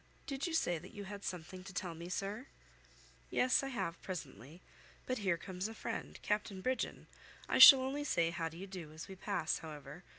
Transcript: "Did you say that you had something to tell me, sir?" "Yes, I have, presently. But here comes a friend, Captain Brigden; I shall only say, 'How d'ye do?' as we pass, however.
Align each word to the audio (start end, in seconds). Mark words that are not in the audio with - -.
"Did 0.25 0.47
you 0.47 0.55
say 0.55 0.79
that 0.79 0.95
you 0.95 1.03
had 1.03 1.23
something 1.23 1.63
to 1.63 1.73
tell 1.75 1.93
me, 1.93 2.09
sir?" 2.09 2.47
"Yes, 3.29 3.61
I 3.61 3.67
have, 3.67 4.01
presently. 4.01 4.59
But 5.05 5.19
here 5.19 5.37
comes 5.37 5.67
a 5.67 5.75
friend, 5.75 6.17
Captain 6.23 6.59
Brigden; 6.59 7.05
I 7.47 7.59
shall 7.59 7.81
only 7.81 8.03
say, 8.03 8.31
'How 8.31 8.49
d'ye 8.49 8.65
do?' 8.65 8.91
as 8.93 9.07
we 9.07 9.15
pass, 9.15 9.59
however. 9.59 10.03